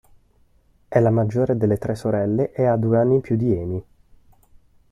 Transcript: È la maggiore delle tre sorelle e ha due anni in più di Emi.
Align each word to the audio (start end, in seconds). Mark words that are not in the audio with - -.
È 0.87 0.99
la 0.99 1.11
maggiore 1.11 1.55
delle 1.57 1.77
tre 1.77 1.93
sorelle 1.93 2.51
e 2.53 2.65
ha 2.65 2.75
due 2.75 2.97
anni 2.97 3.13
in 3.13 3.21
più 3.21 3.35
di 3.35 3.55
Emi. 3.55 3.85